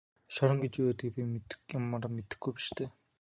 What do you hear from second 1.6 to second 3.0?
ямар мэдэхгүй биш дээ.